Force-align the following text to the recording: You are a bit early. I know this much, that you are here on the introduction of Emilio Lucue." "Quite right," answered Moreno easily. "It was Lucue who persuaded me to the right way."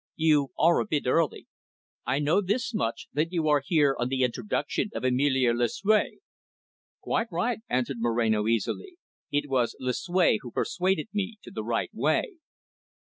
You 0.15 0.47
are 0.57 0.79
a 0.79 0.87
bit 0.87 1.05
early. 1.05 1.45
I 2.07 2.17
know 2.17 2.41
this 2.41 2.73
much, 2.73 3.07
that 3.13 3.31
you 3.31 3.47
are 3.49 3.61
here 3.63 3.95
on 3.99 4.07
the 4.09 4.23
introduction 4.23 4.89
of 4.95 5.03
Emilio 5.03 5.53
Lucue." 5.53 6.17
"Quite 7.01 7.27
right," 7.31 7.59
answered 7.69 7.97
Moreno 7.99 8.47
easily. 8.47 8.95
"It 9.31 9.47
was 9.47 9.75
Lucue 9.79 10.39
who 10.41 10.49
persuaded 10.49 11.09
me 11.13 11.37
to 11.43 11.51
the 11.51 11.63
right 11.63 11.91
way." 11.93 12.37